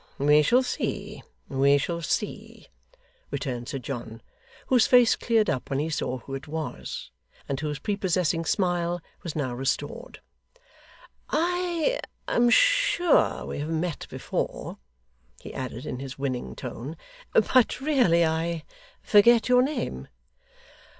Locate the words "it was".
6.33-7.11